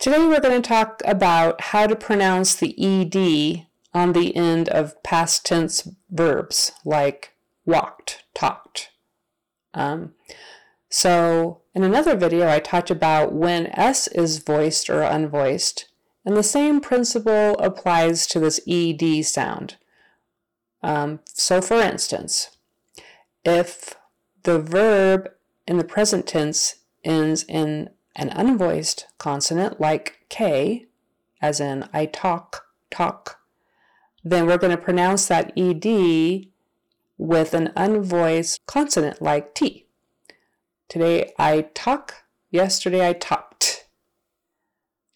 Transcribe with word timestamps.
Today 0.00 0.26
we're 0.26 0.40
going 0.40 0.62
to 0.62 0.66
talk 0.66 1.02
about 1.04 1.60
how 1.60 1.86
to 1.86 1.94
pronounce 1.94 2.54
the 2.54 2.74
ed 2.82 3.66
on 3.92 4.14
the 4.14 4.34
end 4.34 4.70
of 4.70 5.00
past 5.02 5.44
tense 5.44 5.86
verbs 6.08 6.72
like 6.86 7.34
walked, 7.66 8.24
talked. 8.32 8.92
Um, 9.74 10.14
so 10.88 11.60
in 11.74 11.84
another 11.84 12.16
video 12.16 12.48
I 12.48 12.60
talked 12.60 12.90
about 12.90 13.34
when 13.34 13.66
s 13.78 14.08
is 14.08 14.38
voiced 14.38 14.88
or 14.88 15.02
unvoiced, 15.02 15.84
and 16.24 16.34
the 16.34 16.42
same 16.42 16.80
principle 16.80 17.58
applies 17.58 18.26
to 18.28 18.40
this 18.40 18.58
ed 18.66 19.02
sound. 19.26 19.76
Um, 20.82 21.20
so 21.26 21.60
for 21.60 21.78
instance, 21.78 22.56
if 23.44 23.96
the 24.44 24.60
verb 24.60 25.28
in 25.66 25.76
the 25.76 25.84
present 25.84 26.26
tense 26.26 26.76
ends 27.04 27.44
in 27.46 27.90
an 28.16 28.30
unvoiced 28.30 29.06
consonant 29.18 29.80
like 29.80 30.24
K, 30.28 30.86
as 31.40 31.60
in 31.60 31.88
I 31.92 32.06
talk, 32.06 32.66
talk, 32.90 33.40
then 34.22 34.46
we're 34.46 34.58
going 34.58 34.76
to 34.76 34.82
pronounce 34.82 35.26
that 35.28 35.52
ED 35.56 36.46
with 37.16 37.54
an 37.54 37.72
unvoiced 37.76 38.58
consonant 38.66 39.20
like 39.22 39.54
T. 39.54 39.86
Today 40.88 41.32
I 41.38 41.68
talk, 41.74 42.24
yesterday 42.50 43.08
I 43.08 43.12
talked. 43.12 43.86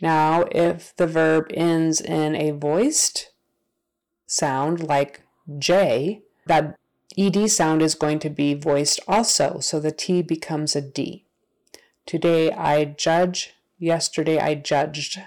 Now, 0.00 0.44
if 0.52 0.94
the 0.96 1.06
verb 1.06 1.46
ends 1.54 2.00
in 2.00 2.34
a 2.36 2.50
voiced 2.50 3.32
sound 4.26 4.82
like 4.82 5.22
J, 5.58 6.22
that 6.46 6.76
ED 7.16 7.50
sound 7.50 7.80
is 7.82 7.94
going 7.94 8.18
to 8.20 8.30
be 8.30 8.54
voiced 8.54 9.00
also, 9.06 9.60
so 9.60 9.78
the 9.78 9.92
T 9.92 10.22
becomes 10.22 10.74
a 10.74 10.80
D. 10.80 11.24
Today 12.06 12.52
I 12.52 12.84
judge, 12.84 13.54
yesterday 13.78 14.38
I 14.38 14.54
judged. 14.54 15.20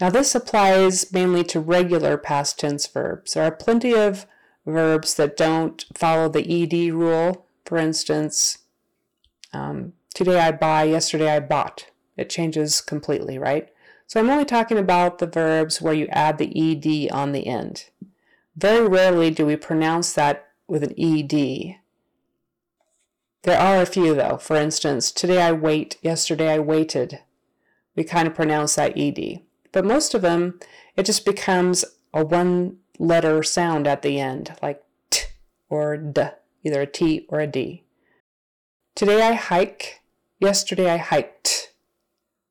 Now 0.00 0.10
this 0.10 0.34
applies 0.34 1.12
mainly 1.12 1.42
to 1.44 1.60
regular 1.60 2.16
past 2.18 2.58
tense 2.58 2.86
verbs. 2.86 3.34
There 3.34 3.44
are 3.44 3.50
plenty 3.50 3.94
of 3.94 4.26
verbs 4.66 5.14
that 5.14 5.36
don't 5.36 5.84
follow 5.96 6.28
the 6.28 6.62
ED 6.62 6.92
rule. 6.92 7.46
For 7.64 7.78
instance, 7.78 8.58
um, 9.52 9.94
today 10.14 10.38
I 10.38 10.52
buy, 10.52 10.84
yesterday 10.84 11.30
I 11.34 11.40
bought. 11.40 11.86
It 12.16 12.30
changes 12.30 12.80
completely, 12.80 13.38
right? 13.38 13.68
So 14.06 14.20
I'm 14.20 14.30
only 14.30 14.44
talking 14.44 14.78
about 14.78 15.18
the 15.18 15.26
verbs 15.26 15.80
where 15.80 15.94
you 15.94 16.06
add 16.08 16.38
the 16.38 16.52
ED 16.54 17.10
on 17.12 17.32
the 17.32 17.46
end. 17.46 17.86
Very 18.56 18.86
rarely 18.88 19.30
do 19.30 19.46
we 19.46 19.56
pronounce 19.56 20.12
that 20.14 20.48
with 20.66 20.82
an 20.82 20.94
ED. 20.98 21.76
There 23.48 23.58
are 23.58 23.80
a 23.80 23.86
few 23.86 24.14
though. 24.14 24.36
For 24.36 24.56
instance, 24.56 25.10
today 25.10 25.40
I 25.40 25.52
wait, 25.52 25.96
yesterday 26.02 26.52
I 26.52 26.58
waited. 26.58 27.20
We 27.96 28.04
kind 28.04 28.28
of 28.28 28.34
pronounce 28.34 28.74
that 28.74 28.92
ED. 28.94 29.40
But 29.72 29.86
most 29.86 30.12
of 30.12 30.20
them, 30.20 30.60
it 30.96 31.06
just 31.06 31.24
becomes 31.24 31.82
a 32.12 32.22
one 32.22 32.76
letter 32.98 33.42
sound 33.42 33.86
at 33.86 34.02
the 34.02 34.20
end, 34.20 34.54
like 34.60 34.82
t 35.08 35.28
or 35.70 35.96
d, 35.96 36.24
either 36.62 36.82
a 36.82 36.86
T 36.86 37.24
or 37.30 37.40
a 37.40 37.46
D. 37.46 37.84
Today 38.94 39.22
I 39.22 39.32
hike, 39.32 40.02
yesterday 40.38 40.90
I 40.90 40.98
hiked. 40.98 41.72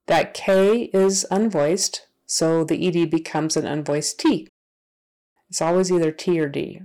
That 0.07 0.33
K 0.33 0.89
is 0.93 1.27
unvoiced, 1.29 2.07
so 2.25 2.63
the 2.63 2.87
ED 2.87 3.11
becomes 3.11 3.55
an 3.55 3.65
unvoiced 3.65 4.17
T. 4.17 4.47
It's 5.47 5.61
always 5.61 5.91
either 5.91 6.11
T 6.11 6.39
or 6.39 6.49
D. 6.49 6.81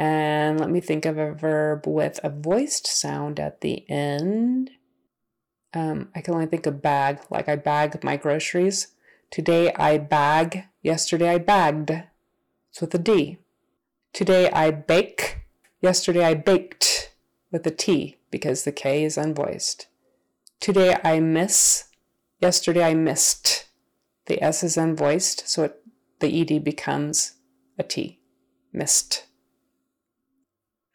And 0.00 0.58
let 0.58 0.70
me 0.70 0.80
think 0.80 1.04
of 1.04 1.18
a 1.18 1.34
verb 1.34 1.86
with 1.86 2.20
a 2.24 2.30
voiced 2.30 2.86
sound 2.86 3.38
at 3.38 3.60
the 3.60 3.84
end. 3.90 4.70
Um, 5.74 6.08
I 6.14 6.22
can 6.22 6.32
only 6.32 6.46
think 6.46 6.64
of 6.64 6.80
bag, 6.80 7.18
like 7.28 7.50
I 7.50 7.56
bag 7.56 8.02
my 8.02 8.16
groceries. 8.16 8.94
Today 9.30 9.74
I 9.74 9.98
bag, 9.98 10.64
yesterday 10.80 11.28
I 11.28 11.36
bagged. 11.36 11.90
It's 12.70 12.80
with 12.80 12.94
a 12.94 12.98
D. 12.98 13.40
Today 14.14 14.48
I 14.50 14.70
bake, 14.70 15.40
yesterday 15.82 16.24
I 16.24 16.32
baked 16.32 17.12
with 17.52 17.66
a 17.66 17.70
T 17.70 18.16
because 18.30 18.64
the 18.64 18.72
K 18.72 19.04
is 19.04 19.18
unvoiced. 19.18 19.84
Today 20.60 20.96
I 21.04 21.20
miss, 21.20 21.88
yesterday 22.40 22.84
I 22.84 22.94
missed. 22.94 23.66
The 24.24 24.42
S 24.42 24.62
is 24.62 24.78
unvoiced, 24.78 25.46
so 25.46 25.64
it, 25.64 25.82
the 26.20 26.40
ED 26.40 26.64
becomes 26.64 27.34
a 27.78 27.82
T. 27.82 28.20
Missed. 28.72 29.26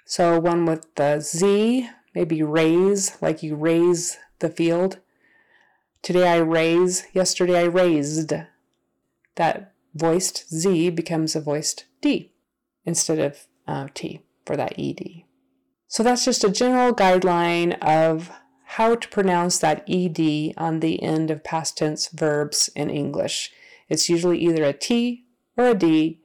So 0.05 0.39
one 0.39 0.66
with 0.66 0.93
the 0.95 1.19
Z, 1.19 1.89
maybe 2.13 2.43
raise, 2.43 3.19
like 3.23 3.41
you 3.41 3.55
raise 3.55 4.17
the 4.38 4.49
field. 4.49 4.99
Today 6.03 6.27
I 6.27 6.38
raise, 6.38 7.07
yesterday 7.13 7.61
I 7.61 7.66
raised. 7.66 8.31
That 9.33 9.73
voiced 9.95 10.47
Z 10.53 10.91
becomes 10.91 11.35
a 11.35 11.41
voiced 11.41 11.85
D 12.01 12.31
instead 12.85 13.17
of 13.17 13.47
uh, 13.67 13.88
T 13.95 14.21
for 14.45 14.55
that 14.55 14.77
ED. 14.77 15.23
So 15.88 16.03
that's 16.03 16.23
just 16.23 16.43
a 16.43 16.51
general 16.51 16.93
guideline 16.93 17.75
of 17.81 18.29
how 18.66 18.93
to 18.93 19.09
pronounce 19.09 19.57
that 19.57 19.83
ED 19.89 20.53
on 20.55 20.81
the 20.81 21.01
end 21.01 21.31
of 21.31 21.43
past 21.43 21.79
tense 21.79 22.09
verbs 22.09 22.69
in 22.75 22.91
English. 22.91 23.51
It's 23.89 24.07
usually 24.07 24.37
either 24.39 24.63
a 24.63 24.73
T 24.73 25.25
or 25.57 25.66
a 25.66 25.73
D, 25.73 26.22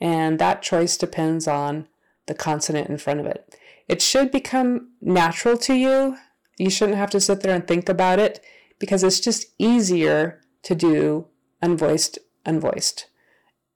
and 0.00 0.38
that 0.38 0.62
choice 0.62 0.96
depends 0.96 1.48
on 1.48 1.88
the 2.26 2.34
consonant 2.34 2.88
in 2.88 2.98
front 2.98 3.20
of 3.20 3.26
it. 3.26 3.56
It 3.88 4.00
should 4.00 4.30
become 4.30 4.92
natural 5.00 5.56
to 5.58 5.74
you. 5.74 6.16
You 6.58 6.70
shouldn't 6.70 6.98
have 6.98 7.10
to 7.10 7.20
sit 7.20 7.40
there 7.40 7.54
and 7.54 7.66
think 7.66 7.88
about 7.88 8.18
it 8.18 8.44
because 8.78 9.02
it's 9.02 9.20
just 9.20 9.46
easier 9.58 10.40
to 10.62 10.74
do 10.74 11.26
unvoiced, 11.62 12.18
unvoiced, 12.46 13.06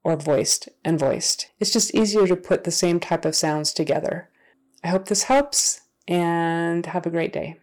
or 0.05 0.17
voiced 0.17 0.69
and 0.85 0.99
voiced. 0.99 1.51
It's 1.59 1.73
just 1.73 1.95
easier 1.95 2.27
to 2.27 2.37
put 2.37 2.65
the 2.65 2.71
same 2.71 3.01
type 3.01 3.25
of 3.25 3.35
sounds 3.35 3.73
together. 3.73 4.29
I 4.83 4.89
hope 4.89 5.07
this 5.07 5.25
helps 5.25 5.83
and 6.07 6.87
have 6.87 7.07
a 7.07 7.11
great 7.11 7.33
day. 7.33 7.59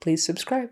Please 0.00 0.24
subscribe. 0.24 0.70